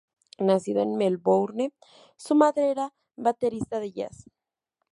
[0.39, 1.73] Nacido en Melbourne,
[2.17, 4.25] su madre era baterista de jazz.